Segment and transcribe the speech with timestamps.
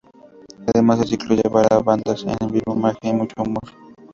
[0.65, 3.65] Además, el ciclo llevará bandas en vivo, magia y mucho humor.